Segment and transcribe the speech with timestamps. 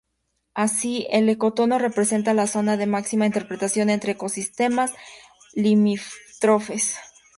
[0.55, 4.91] Así, el ecotono representa la zona de máxima interacción entre ecosistemas
[5.53, 6.97] limítrofes.